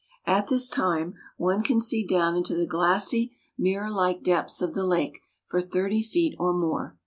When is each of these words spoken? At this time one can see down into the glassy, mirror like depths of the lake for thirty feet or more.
At 0.25 0.47
this 0.47 0.67
time 0.67 1.13
one 1.37 1.61
can 1.61 1.79
see 1.79 2.03
down 2.03 2.35
into 2.35 2.55
the 2.55 2.65
glassy, 2.65 3.35
mirror 3.55 3.91
like 3.91 4.23
depths 4.23 4.59
of 4.59 4.73
the 4.73 4.83
lake 4.83 5.19
for 5.45 5.61
thirty 5.61 6.01
feet 6.01 6.35
or 6.39 6.53
more. 6.53 6.97